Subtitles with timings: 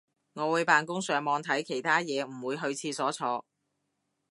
[0.33, 3.45] 我會扮工上網睇其他嘢唔會去廁所坐